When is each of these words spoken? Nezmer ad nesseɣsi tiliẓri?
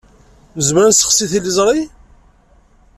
Nezmer 0.57 0.83
ad 0.83 0.89
nesseɣsi 0.91 1.25
tiliẓri? 1.31 1.81